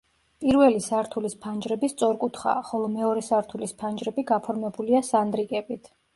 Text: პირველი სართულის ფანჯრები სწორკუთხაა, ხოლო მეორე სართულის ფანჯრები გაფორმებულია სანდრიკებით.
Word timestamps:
პირველი 0.43 0.79
სართულის 0.85 1.35
ფანჯრები 1.43 1.89
სწორკუთხაა, 1.91 2.65
ხოლო 2.71 2.89
მეორე 2.95 3.25
სართულის 3.29 3.77
ფანჯრები 3.83 4.27
გაფორმებულია 4.35 5.05
სანდრიკებით. 5.13 5.97